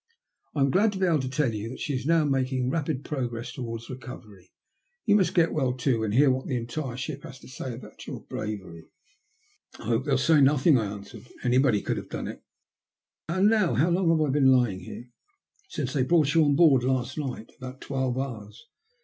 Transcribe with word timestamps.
"I 0.55 0.61
am 0.61 0.71
glad 0.71 0.91
to 0.93 0.97
be 0.97 1.05
able 1.05 1.19
to 1.19 1.29
tell 1.29 1.53
you 1.53 1.69
that 1.69 1.79
she 1.79 1.93
is 1.93 2.07
now 2.07 2.25
making 2.25 2.71
rapid 2.71 3.05
progress 3.05 3.51
towards 3.53 3.87
recovery. 3.87 4.49
You 5.05 5.15
must 5.15 5.35
get 5.35 5.53
well 5.53 5.73
too, 5.73 6.03
and 6.03 6.11
hear 6.11 6.31
what 6.31 6.47
the 6.47 6.57
entire 6.57 6.97
ship 6.97 7.21
has 7.21 7.37
to 7.37 7.47
say 7.47 7.75
about 7.75 8.07
your 8.07 8.21
bravery."" 8.23 8.85
I 9.79 9.85
hope 9.85 10.05
they'll 10.05 10.17
say 10.17 10.41
nothing," 10.41 10.75
I 10.79 10.85
answered." 10.87 11.27
Any 11.43 11.59
body 11.59 11.83
could 11.83 11.97
have 11.97 12.09
done 12.09 12.27
it. 12.27 12.41
And 13.29 13.47
now, 13.47 13.75
how 13.75 13.91
long 13.91 14.09
have 14.09 14.27
I 14.27 14.31
been 14.31 14.51
lying 14.51 14.79
here?"" 14.79 15.11
Since 15.69 15.93
they 15.93 16.01
brought 16.01 16.33
you 16.33 16.45
on 16.45 16.55
board 16.55 16.83
last 16.83 17.19
night— 17.19 17.51
about 17.59 17.79
twelve 17.81 18.17
hours. 18.17 18.59